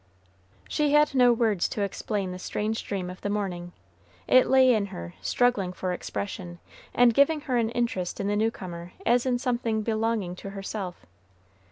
[0.67, 3.71] She had no words to explain the strange dream of the morning;
[4.27, 6.57] it lay in her, struggling for expression,
[6.91, 11.05] and giving her an interest in the new comer as in something belonging to herself.